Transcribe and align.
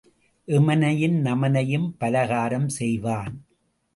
எமனையும் 0.47 1.17
நமனையும் 1.19 1.95
பலகாரம் 1.97 2.69
செய்வான். 2.69 3.35